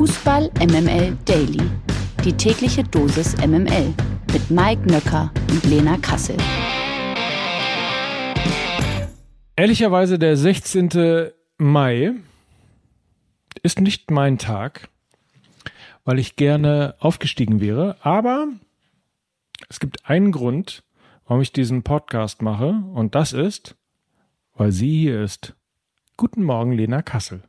[0.00, 1.60] Fußball MML Daily.
[2.24, 3.92] Die tägliche Dosis MML
[4.32, 6.38] mit Mike Nöcker und Lena Kassel.
[9.56, 11.32] Ehrlicherweise der 16.
[11.58, 12.14] Mai
[13.62, 14.88] ist nicht mein Tag,
[16.06, 18.48] weil ich gerne aufgestiegen wäre, aber
[19.68, 20.82] es gibt einen Grund,
[21.26, 23.76] warum ich diesen Podcast mache und das ist,
[24.54, 25.54] weil sie hier ist.
[26.16, 27.42] Guten Morgen, Lena Kassel.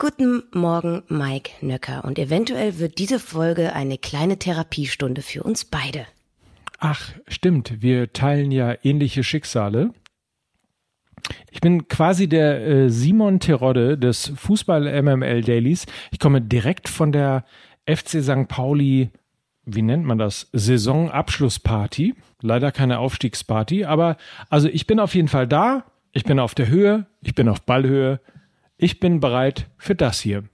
[0.00, 2.04] Guten Morgen, Mike Nöcker.
[2.04, 6.06] Und eventuell wird diese Folge eine kleine Therapiestunde für uns beide.
[6.78, 7.82] Ach, stimmt.
[7.82, 9.90] Wir teilen ja ähnliche Schicksale.
[11.50, 15.86] Ich bin quasi der äh, Simon Terodde des Fußball MML Dailies.
[16.12, 17.44] Ich komme direkt von der
[17.86, 18.46] FC St.
[18.46, 19.10] Pauli,
[19.64, 20.48] wie nennt man das?
[20.52, 22.14] Saisonabschlussparty.
[22.40, 24.16] Leider keine Aufstiegsparty, aber
[24.48, 25.86] also ich bin auf jeden Fall da.
[26.12, 27.06] Ich bin auf der Höhe.
[27.20, 28.20] Ich bin auf Ballhöhe.
[28.80, 30.44] Ich bin bereit für das hier.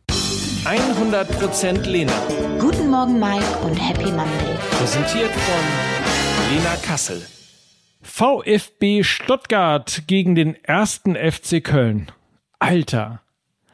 [0.65, 2.15] 100% Lena.
[2.59, 4.57] Guten Morgen, Mike und Happy Monday.
[4.71, 7.21] Präsentiert von Lena Kassel.
[8.01, 12.10] VfB Stuttgart gegen den ersten FC Köln.
[12.59, 13.21] Alter,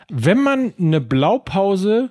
[0.09, 2.11] wenn man eine Blaupause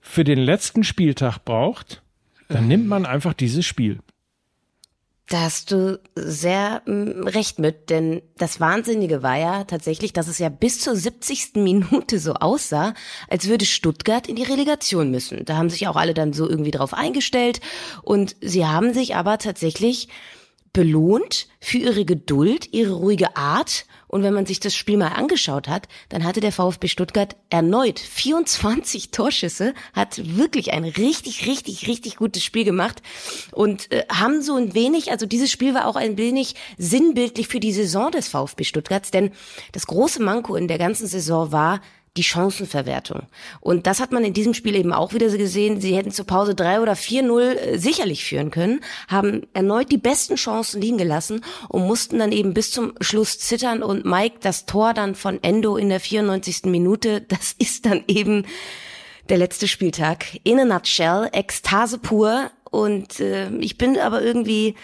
[0.00, 2.02] für den letzten Spieltag braucht,
[2.48, 3.98] dann nimmt man einfach dieses Spiel.
[5.28, 10.38] Da hast du sehr mm, recht mit, denn das Wahnsinnige war ja tatsächlich, dass es
[10.38, 11.54] ja bis zur 70.
[11.54, 12.92] Minute so aussah,
[13.28, 15.44] als würde Stuttgart in die Relegation müssen.
[15.46, 17.60] Da haben sich auch alle dann so irgendwie drauf eingestellt
[18.02, 20.08] und sie haben sich aber tatsächlich
[20.74, 23.86] belohnt für ihre Geduld, ihre ruhige Art.
[24.08, 27.98] Und wenn man sich das Spiel mal angeschaut hat, dann hatte der VfB Stuttgart erneut
[27.98, 33.02] 24 Torschüsse, hat wirklich ein richtig, richtig, richtig gutes Spiel gemacht
[33.52, 37.60] und äh, haben so ein wenig, also dieses Spiel war auch ein wenig sinnbildlich für
[37.60, 39.30] die Saison des VfB Stuttgarts, denn
[39.72, 41.80] das große Manko in der ganzen Saison war,
[42.16, 43.22] die Chancenverwertung.
[43.60, 45.80] Und das hat man in diesem Spiel eben auch wieder gesehen.
[45.80, 50.36] Sie hätten zur Pause 3 oder 4-0 äh, sicherlich führen können, haben erneut die besten
[50.36, 53.82] Chancen liegen gelassen und mussten dann eben bis zum Schluss zittern.
[53.82, 56.64] Und Mike, das Tor dann von Endo in der 94.
[56.64, 58.46] Minute, das ist dann eben
[59.28, 60.26] der letzte Spieltag.
[60.44, 62.50] In a nutshell, Ekstase pur.
[62.70, 64.76] Und äh, ich bin aber irgendwie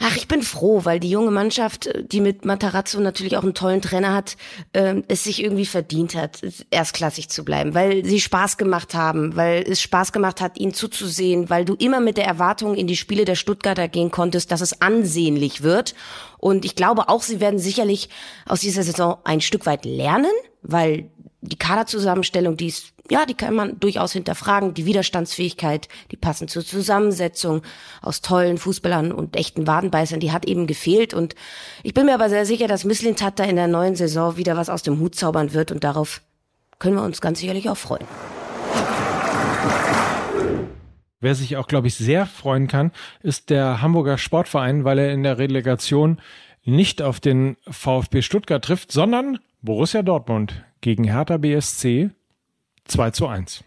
[0.00, 3.80] Ach, ich bin froh, weil die junge Mannschaft, die mit Matarazzo natürlich auch einen tollen
[3.80, 4.36] Trainer hat,
[4.72, 6.40] äh, es sich irgendwie verdient hat,
[6.70, 11.50] erstklassig zu bleiben, weil sie Spaß gemacht haben, weil es Spaß gemacht hat, ihnen zuzusehen,
[11.50, 14.80] weil du immer mit der Erwartung in die Spiele der Stuttgarter gehen konntest, dass es
[14.80, 15.94] ansehnlich wird.
[16.38, 18.08] Und ich glaube auch, sie werden sicherlich
[18.46, 21.10] aus dieser Saison ein Stück weit lernen, weil
[21.44, 24.72] die Kaderzusammenstellung, die ist, ja, die kann man durchaus hinterfragen.
[24.72, 27.62] Die Widerstandsfähigkeit, die passend zur Zusammensetzung
[28.00, 31.12] aus tollen Fußballern und echten Wadenbeißern, die hat eben gefehlt.
[31.12, 31.34] Und
[31.82, 34.70] ich bin mir aber sehr sicher, dass Misslintat da in der neuen Saison wieder was
[34.70, 35.70] aus dem Hut zaubern wird.
[35.70, 36.22] Und darauf
[36.78, 38.06] können wir uns ganz sicherlich auch freuen.
[41.20, 42.90] Wer sich auch, glaube ich, sehr freuen kann,
[43.22, 46.20] ist der Hamburger Sportverein, weil er in der Relegation
[46.64, 52.10] nicht auf den VfB Stuttgart trifft, sondern Borussia Dortmund gegen Hertha BSC
[52.84, 53.64] 2 zu 1.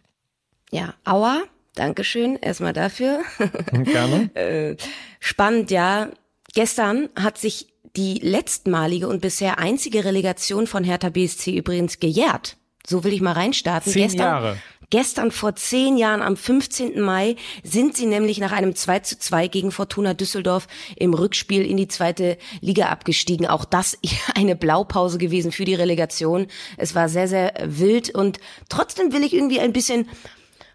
[0.72, 1.42] Ja, Aua,
[1.74, 3.22] Dankeschön erstmal dafür.
[3.72, 4.30] Gerne.
[4.36, 4.78] Äh,
[5.20, 6.10] spannend, ja.
[6.54, 12.56] Gestern hat sich die letztmalige und bisher einzige Relegation von Hertha BSC übrigens gejährt.
[12.86, 13.92] So will ich mal reinstarten.
[13.92, 14.58] Zehn Gestern, Jahre.
[14.90, 17.02] Gestern vor zehn Jahren, am 15.
[17.02, 21.76] Mai, sind sie nämlich nach einem 2 zu 2 gegen Fortuna Düsseldorf im Rückspiel in
[21.76, 23.48] die zweite Liga abgestiegen.
[23.48, 23.98] Auch das
[24.36, 26.48] eine Blaupause gewesen für die Relegation.
[26.78, 28.40] Es war sehr, sehr wild und
[28.70, 30.08] trotzdem will ich irgendwie ein bisschen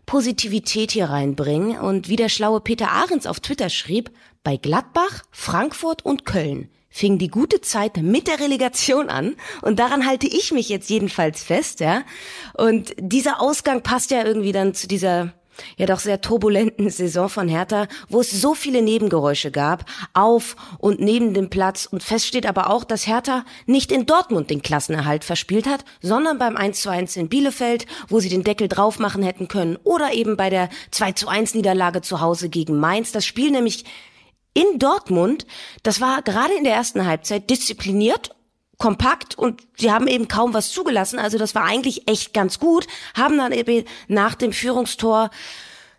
[0.04, 1.78] Positivität hier reinbringen.
[1.78, 4.10] Und wie der schlaue Peter Ahrens auf Twitter schrieb,
[4.44, 10.06] bei Gladbach, Frankfurt und Köln fing die gute Zeit mit der Relegation an und daran
[10.06, 12.03] halte ich mich jetzt jedenfalls fest, ja.
[12.54, 15.32] Und dieser Ausgang passt ja irgendwie dann zu dieser
[15.76, 21.00] ja doch sehr turbulenten Saison von Hertha, wo es so viele Nebengeräusche gab, auf und
[21.00, 25.24] neben dem Platz und fest steht aber auch, dass Hertha nicht in Dortmund den Klassenerhalt
[25.24, 29.22] verspielt hat, sondern beim 1 zu 1 in Bielefeld, wo sie den Deckel drauf machen
[29.22, 33.12] hätten können oder eben bei der 2 zu 1 Niederlage zu Hause gegen Mainz.
[33.12, 33.84] Das Spiel nämlich
[34.54, 35.47] in Dortmund,
[35.83, 38.34] das war gerade in der ersten Halbzeit diszipliniert,
[38.78, 41.19] kompakt und sie haben eben kaum was zugelassen.
[41.19, 45.31] Also das war eigentlich echt ganz gut, haben dann eben nach dem Führungstor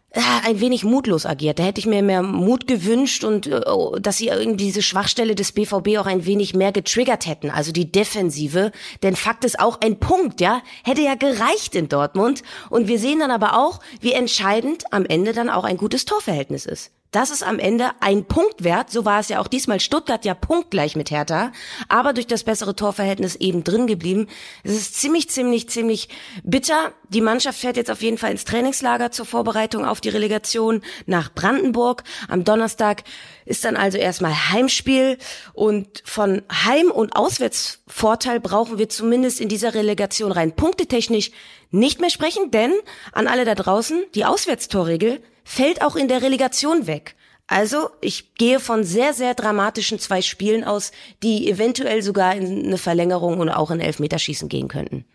[0.10, 1.60] äh, ein wenig mutlos agiert.
[1.60, 3.62] Da hätte ich mir mehr Mut gewünscht und äh,
[4.00, 7.92] dass sie irgendwie diese Schwachstelle des BVB auch ein wenig mehr getriggert hätten, also die
[7.92, 8.72] Defensive.
[9.02, 12.44] Denn Fakt ist auch ein Punkt, ja, hätte ja gereicht in Dortmund.
[12.70, 16.66] Und wir sehen dann aber auch, wie entscheidend am Ende dann auch ein gutes Torverhältnis
[16.66, 16.92] ist.
[17.14, 18.90] Das ist am Ende ein Punktwert.
[18.90, 19.80] So war es ja auch diesmal.
[19.80, 21.52] Stuttgart ja punktgleich mit Hertha,
[21.88, 24.28] aber durch das bessere Torverhältnis eben drin geblieben.
[24.64, 26.10] Es ist ziemlich, ziemlich, ziemlich
[26.44, 26.92] bitter.
[27.10, 31.32] Die Mannschaft fährt jetzt auf jeden Fall ins Trainingslager zur Vorbereitung auf die Relegation nach
[31.32, 32.04] Brandenburg.
[32.28, 33.04] Am Donnerstag
[33.46, 35.18] ist dann also erstmal Heimspiel
[35.54, 41.32] und von Heim- und Auswärtsvorteil brauchen wir zumindest in dieser Relegation rein punktetechnisch
[41.72, 42.74] nicht mehr sprechen, denn
[43.12, 47.16] an alle da draußen, die Auswärtstorregel fällt auch in der Relegation weg.
[47.48, 50.92] Also ich gehe von sehr, sehr dramatischen zwei Spielen aus,
[51.24, 55.06] die eventuell sogar in eine Verlängerung und auch in Elfmeterschießen gehen könnten.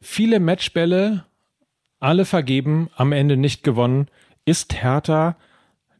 [0.00, 1.24] Viele Matchbälle,
[1.98, 4.08] alle vergeben, am Ende nicht gewonnen.
[4.44, 5.36] Ist Hertha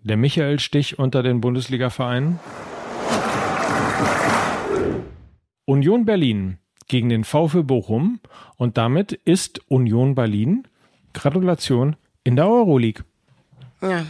[0.06, 2.38] der Michael Stich unter den Bundesliga-Vereinen?
[5.64, 8.20] Union Berlin gegen den VfB Bochum
[8.56, 10.69] und damit ist Union Berlin,
[11.12, 13.05] Gratulation, in der Euroleague.
[13.82, 14.06] Ja.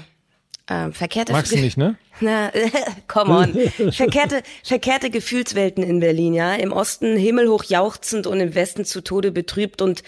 [0.69, 1.97] Ähm, verkehrte Magst du nicht, ne?
[2.21, 2.51] Na,
[3.09, 3.93] come on.
[3.93, 6.55] Verkehrte, verkehrte Gefühlswelten in Berlin, ja.
[6.55, 10.03] Im Osten himmelhoch jauchzend und im Westen zu Tode betrübt und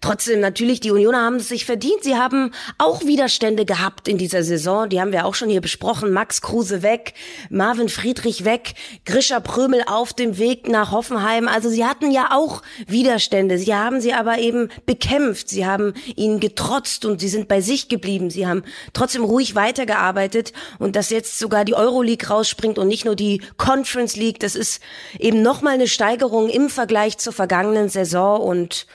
[0.00, 2.02] trotzdem natürlich, die Unioner haben es sich verdient.
[2.02, 4.88] Sie haben auch Widerstände gehabt in dieser Saison.
[4.88, 6.12] Die haben wir auch schon hier besprochen.
[6.12, 7.12] Max Kruse weg,
[7.50, 8.72] Marvin Friedrich weg,
[9.04, 11.46] Grisha Prömel auf dem Weg nach Hoffenheim.
[11.46, 13.58] Also sie hatten ja auch Widerstände.
[13.58, 15.50] Sie haben sie aber eben bekämpft.
[15.50, 18.30] Sie haben ihnen getrotzt und sie sind bei sich geblieben.
[18.30, 18.62] Sie haben
[18.94, 23.42] trotzdem ruhig weitergearbeitet und das jetzt so sogar die Euroleague rausspringt und nicht nur die
[23.56, 24.38] Conference League.
[24.38, 24.80] Das ist
[25.18, 28.86] eben nochmal eine Steigerung im Vergleich zur vergangenen Saison und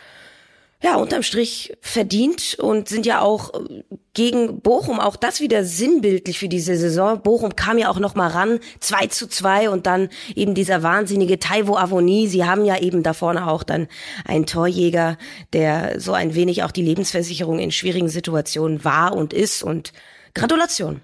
[0.81, 6.37] ja, unterm Strich verdient und sind ja auch äh, gegen Bochum auch das wieder sinnbildlich
[6.39, 7.21] für diese Saison.
[7.21, 11.39] Bochum kam ja auch noch mal ran, 2 zu 2 und dann eben dieser wahnsinnige
[11.39, 12.27] Taiwo Avoni.
[12.27, 13.87] Sie haben ja eben da vorne auch dann
[14.25, 15.17] einen Torjäger,
[15.53, 19.91] der so ein wenig auch die Lebensversicherung in schwierigen Situationen war und ist und
[20.33, 21.01] Gratulation.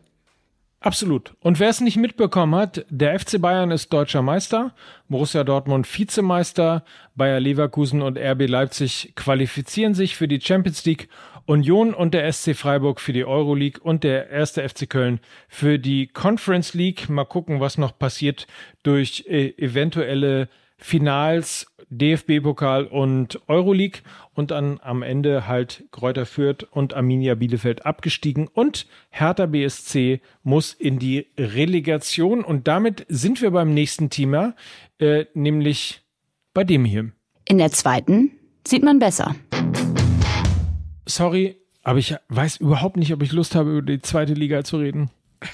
[0.83, 1.35] Absolut.
[1.41, 4.73] Und wer es nicht mitbekommen hat, der FC Bayern ist deutscher Meister,
[5.09, 6.83] Borussia Dortmund Vizemeister,
[7.15, 11.07] Bayer Leverkusen und RB Leipzig qualifizieren sich für die Champions League,
[11.45, 16.07] Union und der SC Freiburg für die Euroleague und der erste FC Köln für die
[16.07, 17.09] Conference League.
[17.09, 18.47] Mal gucken, was noch passiert
[18.81, 20.49] durch äh, eventuelle
[20.81, 24.01] Finals, DFB-Pokal und Euroleague
[24.33, 30.73] und dann am Ende halt Kräuter Fürth und Arminia Bielefeld abgestiegen und Hertha BSC muss
[30.73, 34.55] in die Relegation und damit sind wir beim nächsten Thema,
[34.99, 36.01] äh, nämlich
[36.53, 37.11] bei dem hier.
[37.45, 38.31] In der zweiten
[38.65, 39.35] sieht man besser.
[41.05, 44.77] Sorry, aber ich weiß überhaupt nicht, ob ich Lust habe, über die zweite Liga zu
[44.77, 45.09] reden.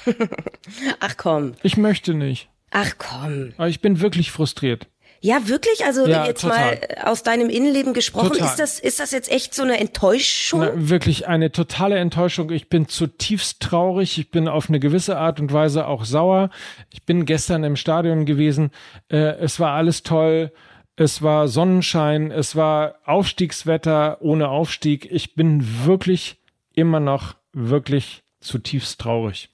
[1.00, 1.54] Ach komm.
[1.64, 2.50] Ich möchte nicht.
[2.72, 3.54] Ach komm.
[3.58, 4.88] Aber ich bin wirklich frustriert.
[5.22, 5.86] Ja, wirklich?
[5.86, 6.76] Also Ja, jetzt total.
[6.76, 8.48] mal aus deinem Innenleben gesprochen, Total.
[8.48, 10.60] ist das, ist das jetzt echt so eine Enttäuschung?
[10.62, 12.52] Na, wirklich eine totale Enttäuschung.
[12.52, 14.18] Ich bin zutiefst traurig.
[14.18, 16.50] Ich bin auf eine gewisse Art und Weise auch sauer.
[16.94, 18.72] Ich bin gestern im Stadion gewesen.
[19.10, 20.52] Äh, es war alles toll.
[20.96, 22.32] Es war Sonnenschein.
[22.32, 25.08] Es war Aufstiegswetter ohne Aufstieg.
[25.12, 26.38] Ich bin wirklich
[26.74, 29.50] immer noch wirklich zutiefst traurig.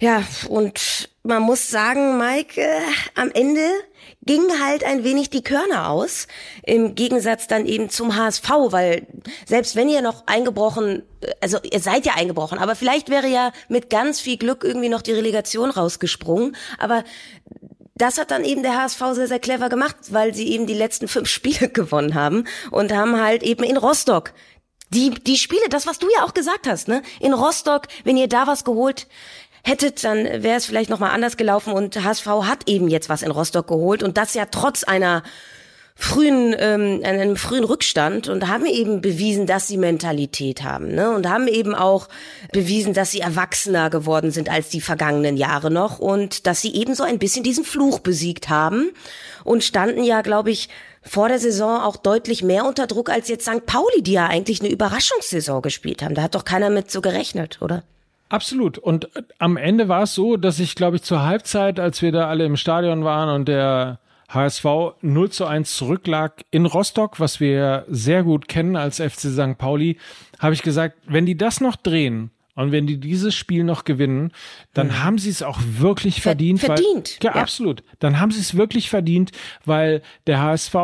[0.00, 2.80] Ja, und man muss sagen, Mike, äh,
[3.14, 3.60] am Ende
[4.22, 6.26] ging halt ein wenig die Körner aus,
[6.62, 9.06] im Gegensatz dann eben zum HSV, weil
[9.46, 13.52] selbst wenn ihr noch eingebrochen, äh, also ihr seid ja eingebrochen, aber vielleicht wäre ja
[13.68, 17.04] mit ganz viel Glück irgendwie noch die Relegation rausgesprungen, aber
[17.94, 21.08] das hat dann eben der HSV sehr, sehr clever gemacht, weil sie eben die letzten
[21.08, 24.32] fünf Spiele gewonnen haben und haben halt eben in Rostock
[24.90, 27.02] die, die Spiele, das, was du ja auch gesagt hast, ne?
[27.20, 29.06] In Rostock, wenn ihr da was geholt
[29.68, 33.30] hättet, dann wäre es vielleicht nochmal anders gelaufen und HSV hat eben jetzt was in
[33.30, 35.22] Rostock geholt und das ja trotz einer
[36.00, 41.10] frühen, ähm, einem frühen Rückstand und haben eben bewiesen, dass sie Mentalität haben, ne?
[41.10, 42.08] Und haben eben auch
[42.52, 46.94] bewiesen, dass sie erwachsener geworden sind als die vergangenen Jahre noch und dass sie eben
[46.94, 48.90] so ein bisschen diesen Fluch besiegt haben
[49.42, 50.68] und standen ja, glaube ich,
[51.02, 53.66] vor der Saison auch deutlich mehr unter Druck als jetzt St.
[53.66, 56.14] Pauli, die ja eigentlich eine Überraschungssaison gespielt haben.
[56.14, 57.82] Da hat doch keiner mit so gerechnet, oder?
[58.28, 58.78] Absolut.
[58.78, 62.12] Und äh, am Ende war es so, dass ich, glaube ich, zur Halbzeit, als wir
[62.12, 64.64] da alle im Stadion waren und der HSV
[65.00, 69.56] 0 zu 1 zurücklag in Rostock, was wir sehr gut kennen als FC St.
[69.56, 69.96] Pauli,
[70.38, 74.32] habe ich gesagt, wenn die das noch drehen und wenn die dieses Spiel noch gewinnen,
[74.74, 76.60] dann haben sie es auch wirklich verdient.
[76.60, 77.40] verdient, Weil, ja, ja.
[77.40, 77.84] absolut.
[78.00, 79.30] Dann haben sie es wirklich verdient,
[79.64, 80.74] weil der HSV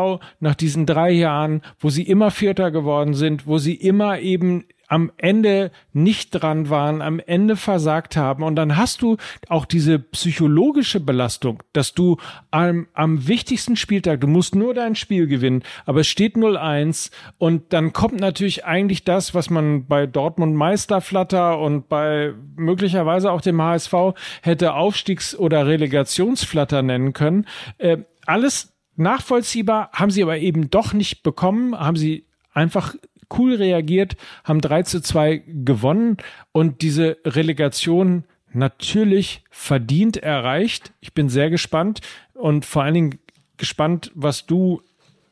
[0.40, 5.10] nach diesen drei Jahren, wo sie immer Vierter geworden sind, wo sie immer eben am
[5.16, 8.44] Ende nicht dran waren, am Ende versagt haben.
[8.44, 9.16] Und dann hast du
[9.48, 12.18] auch diese psychologische Belastung, dass du
[12.52, 17.72] am, am wichtigsten Spieltag, du musst nur dein Spiel gewinnen, aber es steht 0-1 und
[17.72, 23.60] dann kommt natürlich eigentlich das, was man bei Dortmund Meisterflatter und bei möglicherweise auch dem
[23.60, 23.94] HSV
[24.42, 27.46] hätte Aufstiegs- oder Relegationsflatter nennen können.
[27.78, 32.94] Äh, alles nachvollziehbar, haben sie aber eben doch nicht bekommen, haben sie einfach
[33.36, 36.16] cool reagiert, haben 3 zu 2 gewonnen
[36.52, 40.92] und diese Relegation natürlich verdient erreicht.
[41.00, 42.00] Ich bin sehr gespannt
[42.34, 43.18] und vor allen Dingen
[43.56, 44.82] gespannt, was du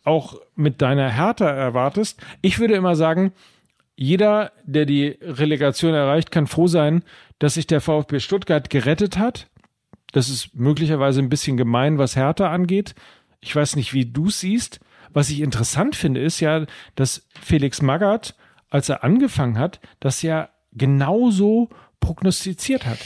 [0.05, 2.21] auch mit deiner Hertha erwartest.
[2.41, 3.33] Ich würde immer sagen,
[3.95, 7.05] jeder, der die Relegation erreicht, kann froh sein,
[7.39, 9.49] dass sich der VfB Stuttgart gerettet hat.
[10.13, 12.95] Das ist möglicherweise ein bisschen gemein, was Hertha angeht.
[13.41, 14.81] Ich weiß nicht, wie du siehst.
[15.13, 16.65] Was ich interessant finde, ist ja,
[16.95, 18.35] dass Felix Magath,
[18.71, 21.69] als er angefangen hat, das ja genauso
[22.01, 22.99] prognostiziert hat.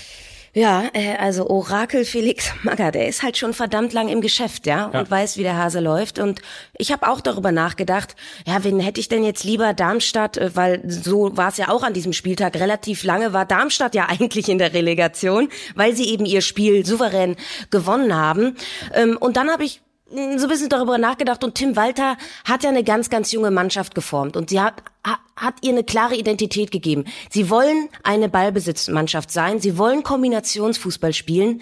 [0.55, 4.91] Ja, äh, also Orakel Felix Magath, der ist halt schon verdammt lang im Geschäft, ja,
[4.91, 5.01] Ja.
[5.01, 6.19] und weiß, wie der Hase läuft.
[6.19, 6.41] Und
[6.79, 10.81] ich habe auch darüber nachgedacht, ja, wen hätte ich denn jetzt lieber Darmstadt, äh, weil
[10.91, 12.55] so war es ja auch an diesem Spieltag.
[12.55, 17.37] Relativ lange war Darmstadt ja eigentlich in der Relegation, weil sie eben ihr Spiel souverän
[17.71, 18.57] gewonnen haben.
[18.95, 22.71] Ähm, Und dann habe ich so ein bisschen darüber nachgedacht und Tim Walter hat ja
[22.71, 26.71] eine ganz, ganz junge Mannschaft geformt und sie hat, ha- hat ihr eine klare Identität
[26.71, 27.05] gegeben.
[27.31, 31.61] Sie wollen eine Ballbesitzmannschaft sein, sie wollen Kombinationsfußball spielen.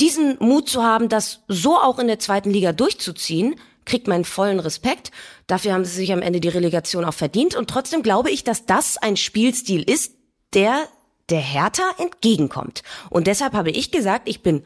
[0.00, 4.58] Diesen Mut zu haben, das so auch in der zweiten Liga durchzuziehen, kriegt meinen vollen
[4.58, 5.10] Respekt.
[5.46, 8.66] Dafür haben sie sich am Ende die Relegation auch verdient und trotzdem glaube ich, dass
[8.66, 10.14] das ein Spielstil ist,
[10.54, 10.88] der
[11.28, 12.84] der Hertha entgegenkommt.
[13.10, 14.62] Und deshalb habe ich gesagt, ich bin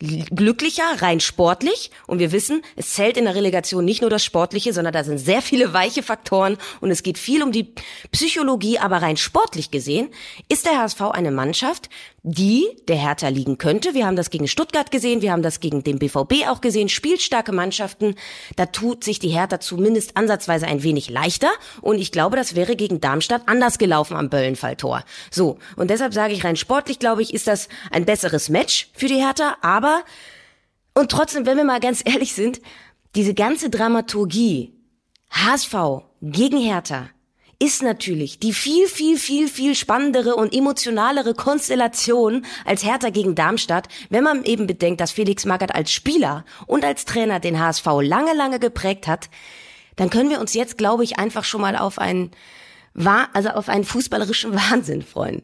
[0.00, 1.90] glücklicher, rein sportlich.
[2.06, 5.18] Und wir wissen, es zählt in der Relegation nicht nur das Sportliche, sondern da sind
[5.18, 7.74] sehr viele weiche Faktoren und es geht viel um die
[8.10, 8.78] Psychologie.
[8.78, 10.08] Aber rein sportlich gesehen
[10.48, 11.88] ist der HSV eine Mannschaft,
[12.22, 13.94] die der Hertha liegen könnte.
[13.94, 16.88] Wir haben das gegen Stuttgart gesehen, wir haben das gegen den BVB auch gesehen.
[16.88, 18.14] Spielstarke Mannschaften,
[18.56, 21.50] da tut sich die Hertha zumindest ansatzweise ein wenig leichter.
[21.80, 25.04] Und ich glaube, das wäre gegen Darmstadt anders gelaufen am Böllenfalltor.
[25.30, 29.06] So, und deshalb sage ich rein sportlich, glaube ich, ist das ein besseres Match für
[29.06, 29.56] die Hertha.
[29.62, 29.89] Aber,
[30.94, 32.60] und trotzdem, wenn wir mal ganz ehrlich sind,
[33.14, 34.74] diese ganze Dramaturgie,
[35.30, 35.74] HSV
[36.20, 37.10] gegen Hertha,
[37.62, 43.88] ist natürlich die viel, viel, viel, viel spannendere und emotionalere Konstellation als Hertha gegen Darmstadt,
[44.08, 48.34] wenn man eben bedenkt, dass Felix Magath als Spieler und als Trainer den HSV lange,
[48.34, 49.28] lange geprägt hat,
[49.96, 52.30] dann können wir uns jetzt, glaube ich, einfach schon mal auf einen,
[53.34, 55.42] also auf einen fußballerischen Wahnsinn freuen.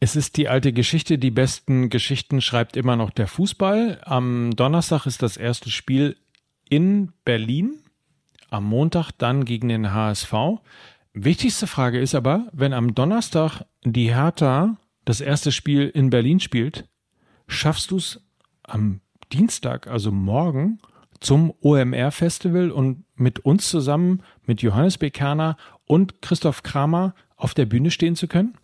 [0.00, 4.00] Es ist die alte Geschichte, die besten Geschichten schreibt immer noch der Fußball.
[4.04, 6.16] Am Donnerstag ist das erste Spiel
[6.68, 7.80] in Berlin,
[8.48, 10.32] am Montag dann gegen den HSV.
[11.14, 16.88] Wichtigste Frage ist aber, wenn am Donnerstag die Hertha das erste Spiel in Berlin spielt,
[17.48, 18.20] schaffst du es
[18.62, 19.00] am
[19.32, 20.78] Dienstag, also morgen,
[21.18, 27.90] zum OMR-Festival und mit uns zusammen, mit Johannes Bekerner und Christoph Kramer auf der Bühne
[27.90, 28.54] stehen zu können?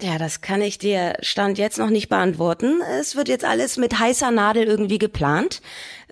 [0.00, 2.80] Ja, das kann ich dir Stand jetzt noch nicht beantworten.
[2.98, 5.62] Es wird jetzt alles mit heißer Nadel irgendwie geplant.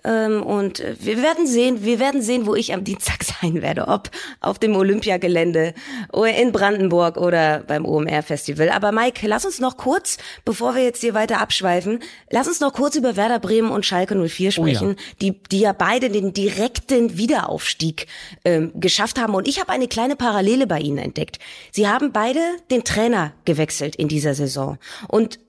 [0.03, 3.87] Ähm, und äh, wir werden sehen, wir werden sehen, wo ich am Dienstag sein werde.
[3.87, 4.09] Ob
[4.41, 5.73] auf dem Olympiagelände
[6.11, 8.69] oder in Brandenburg oder beim OMR-Festival.
[8.69, 12.73] Aber Mike, lass uns noch kurz, bevor wir jetzt hier weiter abschweifen, lass uns noch
[12.73, 14.73] kurz über Werder Bremen und Schalke 04 Oh ja.
[14.73, 18.07] sprechen, die, die ja beide den direkten Wiederaufstieg
[18.45, 19.35] ähm, geschafft haben.
[19.35, 21.39] Und ich habe eine kleine Parallele bei ihnen entdeckt.
[21.71, 22.39] Sie haben beide
[22.71, 24.77] den Trainer gewechselt in dieser Saison.
[25.07, 25.39] Und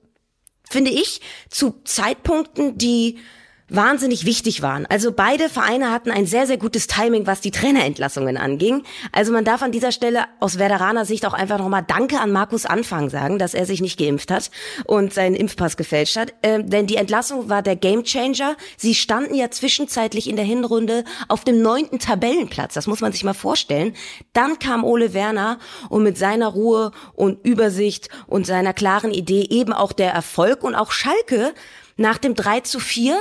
[0.69, 3.19] finde ich, zu Zeitpunkten, die
[3.67, 4.85] wahnsinnig wichtig waren.
[4.85, 8.83] Also beide Vereine hatten ein sehr, sehr gutes Timing, was die Trainerentlassungen anging.
[9.11, 12.65] Also man darf an dieser Stelle aus Werderaner Sicht auch einfach nochmal Danke an Markus
[12.65, 14.51] Anfang sagen, dass er sich nicht geimpft hat
[14.85, 16.33] und seinen Impfpass gefälscht hat.
[16.43, 18.55] Ähm, denn die Entlassung war der Gamechanger.
[18.77, 22.75] Sie standen ja zwischenzeitlich in der Hinrunde auf dem neunten Tabellenplatz.
[22.75, 23.93] Das muss man sich mal vorstellen.
[24.33, 25.57] Dann kam Ole Werner
[25.89, 30.75] und mit seiner Ruhe und Übersicht und seiner klaren Idee eben auch der Erfolg und
[30.75, 31.53] auch Schalke
[31.97, 33.17] nach dem 3 zu 4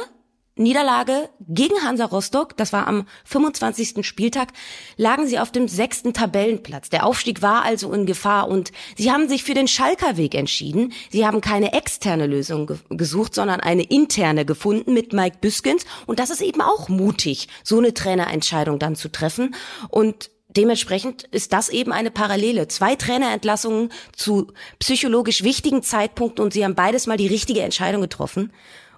[0.56, 4.06] Niederlage gegen Hansa Rostock, das war am 25.
[4.06, 4.52] Spieltag,
[4.96, 6.90] lagen sie auf dem sechsten Tabellenplatz.
[6.90, 10.92] Der Aufstieg war also in Gefahr und sie haben sich für den Schalker Weg entschieden.
[11.10, 16.20] Sie haben keine externe Lösung ge gesucht, sondern eine interne gefunden mit Mike Büskens und
[16.20, 19.54] das ist eben auch mutig, so eine Trainerentscheidung dann zu treffen
[19.88, 22.68] und Dementsprechend ist das eben eine Parallele.
[22.68, 28.52] Zwei Trainerentlassungen zu psychologisch wichtigen Zeitpunkten und sie haben beides mal die richtige Entscheidung getroffen.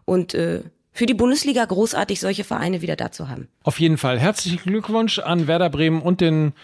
[0.04, 0.64] Und äh,
[0.96, 3.48] für die Bundesliga großartig, solche Vereine wieder da zu haben.
[3.62, 6.54] Auf jeden Fall herzlichen Glückwunsch an Werder Bremen und den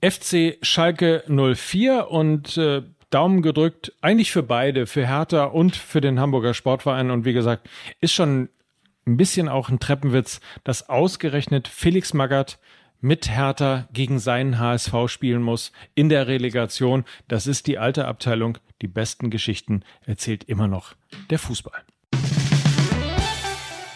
[0.00, 6.18] FC Schalke 04 und äh, Daumen gedrückt, eigentlich für beide, für Hertha und für den
[6.18, 7.10] Hamburger Sportverein.
[7.10, 7.68] Und wie gesagt,
[8.00, 8.48] ist schon
[9.06, 12.58] ein bisschen auch ein Treppenwitz, dass ausgerechnet Felix Magath
[13.00, 17.04] mit Hertha gegen seinen HSV spielen muss in der Relegation.
[17.28, 18.56] Das ist die alte Abteilung.
[18.80, 20.94] Die besten Geschichten erzählt immer noch
[21.28, 21.82] der Fußball.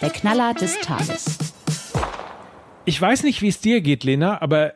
[0.01, 1.39] Der Knaller des Tages.
[2.85, 4.75] Ich weiß nicht, wie es dir geht, Lena, aber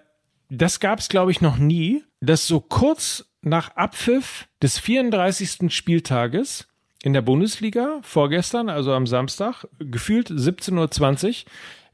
[0.48, 5.72] das gab es, glaube ich, noch nie, dass so kurz nach Abpfiff des 34.
[5.72, 6.66] Spieltages
[7.02, 11.34] in der Bundesliga vorgestern, also am Samstag, gefühlt 17.20 Uhr,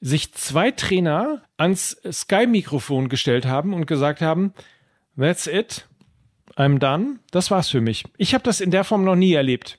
[0.01, 4.55] sich zwei Trainer ans Sky-Mikrofon gestellt haben und gesagt haben,
[5.19, 5.87] that's it,
[6.57, 8.05] I'm done, das war's für mich.
[8.17, 9.79] Ich habe das in der Form noch nie erlebt.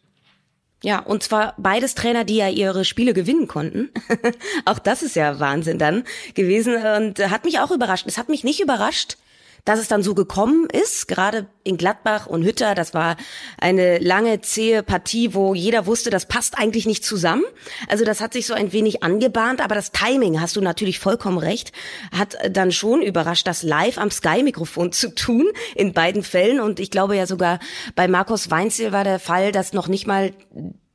[0.82, 3.90] Ja, und zwar beides Trainer, die ja ihre Spiele gewinnen konnten.
[4.66, 6.06] auch das ist ja Wahnsinn dann
[6.36, 8.06] gewesen und hat mich auch überrascht.
[8.08, 9.18] Es hat mich nicht überrascht,
[9.66, 13.16] dass es dann so gekommen ist, gerade in Gladbach und Hütter, das war
[13.60, 17.44] eine lange, zähe Partie, wo jeder wusste, das passt eigentlich nicht zusammen.
[17.88, 21.38] Also das hat sich so ein wenig angebahnt, aber das Timing, hast du natürlich vollkommen
[21.38, 21.72] recht,
[22.12, 26.60] hat dann schon überrascht, das live am Sky-Mikrofon zu tun, in beiden Fällen.
[26.60, 27.60] Und ich glaube ja sogar
[27.96, 30.34] bei Markus Weinzel war der Fall, dass noch nicht mal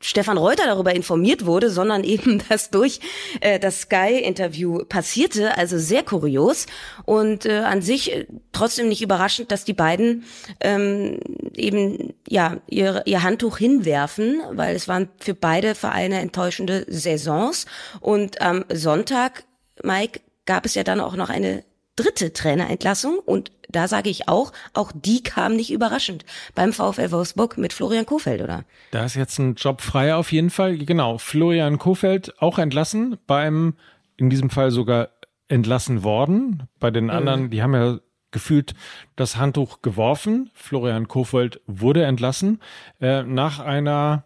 [0.05, 3.01] Stefan Reuter darüber informiert wurde, sondern eben das durch
[3.41, 5.57] äh, das Sky-Interview passierte.
[5.57, 6.67] Also sehr kurios
[7.07, 10.25] und äh, an sich äh, trotzdem nicht überraschend, dass die beiden
[10.61, 11.21] ähm,
[11.57, 17.65] eben ja ihr, ihr Handtuch hinwerfen, weil es waren für beide Vereine enttäuschende Saisons.
[18.01, 19.45] Und am Sonntag,
[19.83, 21.65] Mike, gab es ja dann auch noch eine
[21.97, 26.25] dritte Trainerentlassung und da sage ich auch, auch die kam nicht überraschend
[26.55, 28.65] beim VfL Wolfsburg mit Florian Kofeld, oder?
[28.91, 30.79] Da ist jetzt ein Job frei auf jeden Fall.
[30.79, 33.75] Genau, Florian Kofeld auch entlassen beim,
[34.17, 35.11] in diesem Fall sogar
[35.49, 36.69] entlassen worden.
[36.79, 37.11] Bei den mhm.
[37.11, 37.99] anderen, die haben ja
[38.31, 38.75] gefühlt
[39.17, 40.51] das Handtuch geworfen.
[40.55, 42.61] Florian Kofeld wurde entlassen
[43.01, 44.25] äh, nach einer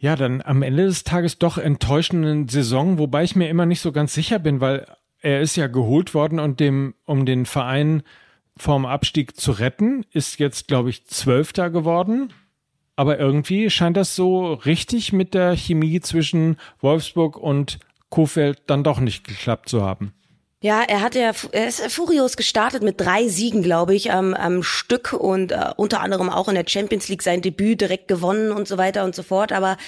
[0.00, 3.92] ja, dann am Ende des Tages doch enttäuschenden Saison, wobei ich mir immer nicht so
[3.92, 4.86] ganz sicher bin, weil
[5.20, 8.02] er ist ja geholt worden und dem, um den Verein
[8.56, 12.32] vorm Abstieg zu retten, ist jetzt, glaube ich, Zwölfter geworden.
[12.96, 17.78] Aber irgendwie scheint das so richtig mit der Chemie zwischen Wolfsburg und
[18.10, 20.12] Kofeld dann doch nicht geklappt zu haben.
[20.62, 24.62] Ja, er hat ja, er ist furios gestartet mit drei Siegen, glaube ich, am, am
[24.62, 28.68] Stück und äh, unter anderem auch in der Champions League sein Debüt direkt gewonnen und
[28.68, 29.52] so weiter und so fort.
[29.52, 29.78] Aber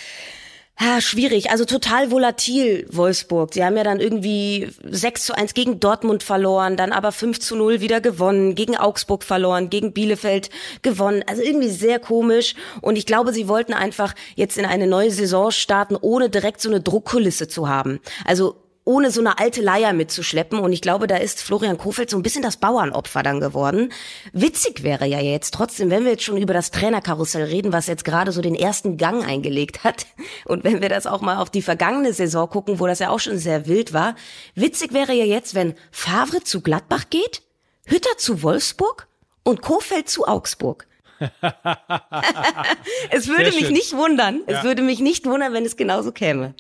[0.85, 1.51] ja, schwierig.
[1.51, 3.55] Also total volatil, Wolfsburg.
[3.55, 7.55] Sie haben ja dann irgendwie 6 zu 1 gegen Dortmund verloren, dann aber 5 zu
[7.55, 10.51] 0 wieder gewonnen, gegen Augsburg verloren, gegen Bielefeld
[10.83, 11.23] gewonnen.
[11.27, 12.55] Also irgendwie sehr komisch.
[12.81, 16.69] Und ich glaube, sie wollten einfach jetzt in eine neue Saison starten, ohne direkt so
[16.69, 18.01] eine Druckkulisse zu haben.
[18.25, 20.59] Also ohne so eine alte Leier mitzuschleppen.
[20.59, 23.93] Und ich glaube, da ist Florian Kofeld so ein bisschen das Bauernopfer dann geworden.
[24.33, 28.05] Witzig wäre ja jetzt trotzdem, wenn wir jetzt schon über das Trainerkarussell reden, was jetzt
[28.05, 30.07] gerade so den ersten Gang eingelegt hat.
[30.45, 33.21] Und wenn wir das auch mal auf die vergangene Saison gucken, wo das ja auch
[33.21, 34.17] schon sehr wild war.
[34.55, 37.43] Witzig wäre ja jetzt, wenn Favre zu Gladbach geht,
[37.87, 39.07] Hütter zu Wolfsburg
[39.45, 40.87] und Kofeld zu Augsburg.
[43.11, 44.41] es würde mich nicht wundern.
[44.49, 44.59] Ja.
[44.59, 46.55] Es würde mich nicht wundern, wenn es genauso käme.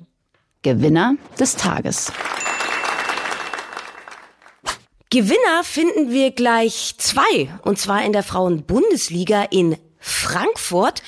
[0.62, 2.12] Gewinner des Tages.
[5.11, 11.03] Gewinner finden wir gleich zwei, und zwar in der Frauenbundesliga in Frankfurt.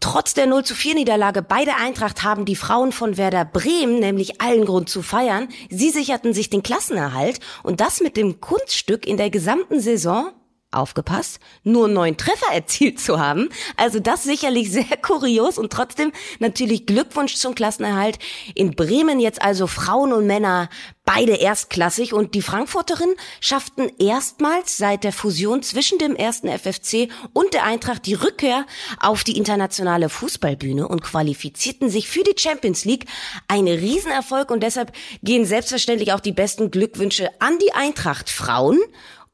[0.00, 4.00] Trotz der 0 zu 4 Niederlage bei der Eintracht haben die Frauen von Werder Bremen
[4.00, 5.48] nämlich allen Grund zu feiern.
[5.68, 10.32] Sie sicherten sich den Klassenerhalt und das mit dem Kunststück in der gesamten Saison
[10.76, 13.48] aufgepasst, nur neun Treffer erzielt zu haben.
[13.76, 18.18] Also das sicherlich sehr kurios und trotzdem natürlich Glückwunsch zum Klassenerhalt.
[18.54, 20.68] In Bremen jetzt also Frauen und Männer
[21.06, 27.54] beide erstklassig und die Frankfurterinnen schafften erstmals seit der Fusion zwischen dem ersten FFC und
[27.54, 28.66] der Eintracht die Rückkehr
[29.00, 33.06] auf die internationale Fußballbühne und qualifizierten sich für die Champions League.
[33.48, 38.78] Ein Riesenerfolg und deshalb gehen selbstverständlich auch die besten Glückwünsche an die Eintracht Frauen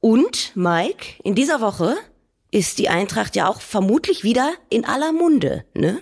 [0.02, 1.94] und, Mike, in dieser Woche
[2.50, 6.00] ist die Eintracht ja auch vermutlich wieder in aller Munde, ne?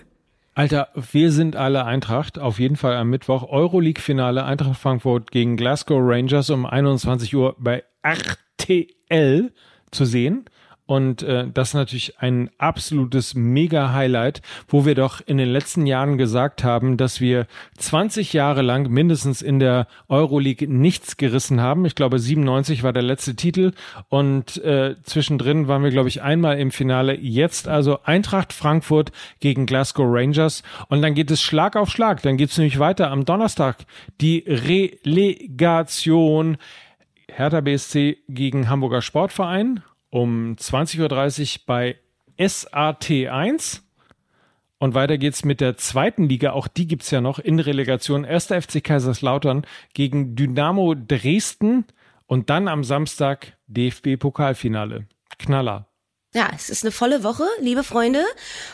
[0.55, 2.37] Alter, wir sind alle Eintracht.
[2.37, 3.47] Auf jeden Fall am Mittwoch.
[3.47, 9.53] Euroleague-Finale Eintracht Frankfurt gegen Glasgow Rangers um 21 Uhr bei RTL
[9.91, 10.45] zu sehen.
[10.91, 16.17] Und äh, das ist natürlich ein absolutes Mega-Highlight, wo wir doch in den letzten Jahren
[16.17, 21.85] gesagt haben, dass wir 20 Jahre lang mindestens in der Euroleague nichts gerissen haben.
[21.85, 23.71] Ich glaube, 97 war der letzte Titel
[24.09, 27.17] und äh, zwischendrin waren wir, glaube ich, einmal im Finale.
[27.17, 32.21] Jetzt also Eintracht Frankfurt gegen Glasgow Rangers und dann geht es Schlag auf Schlag.
[32.21, 33.77] Dann geht es nämlich weiter am Donnerstag.
[34.19, 36.57] Die Relegation
[37.29, 41.97] Hertha BSC gegen Hamburger Sportverein um 20.30 Uhr bei
[42.37, 43.81] SAT1.
[44.77, 46.51] Und weiter geht's mit der zweiten Liga.
[46.51, 48.23] Auch die gibt's ja noch in Relegation.
[48.23, 51.85] Erster FC Kaiserslautern gegen Dynamo Dresden.
[52.27, 55.05] Und dann am Samstag DFB-Pokalfinale.
[55.37, 55.87] Knaller.
[56.33, 58.23] Ja, es ist eine volle Woche, liebe Freunde.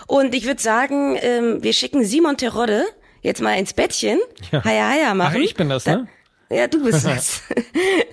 [0.06, 2.86] Und ich würde sagen, ähm, wir schicken Simon Terodde
[3.22, 4.20] jetzt mal ins Bettchen.
[4.52, 4.64] Ja.
[4.64, 5.38] Heia, heia machen.
[5.38, 6.08] Ach, ich bin das, ne?
[6.50, 7.42] Ja, du bist das.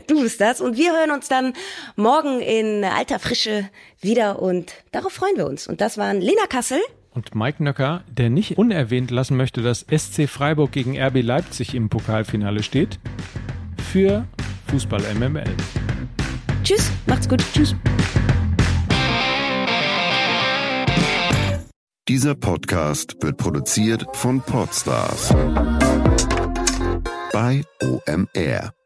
[0.07, 0.61] du bist das.
[0.61, 1.53] Und wir hören uns dann
[1.97, 3.69] morgen in alter Frische
[4.01, 5.67] wieder und darauf freuen wir uns.
[5.67, 6.81] Und das waren Lena Kassel.
[7.11, 11.89] Und Mike Nöcker, der nicht unerwähnt lassen möchte, dass SC Freiburg gegen RB Leipzig im
[11.89, 12.99] Pokalfinale steht.
[13.93, 14.27] Für
[14.69, 15.45] Fußball MML.
[16.65, 17.43] Tschüss, macht's gut.
[17.55, 17.77] Tschüss.
[22.09, 25.33] Dieser Podcast wird produziert von Podstars
[27.35, 28.84] bei OMR.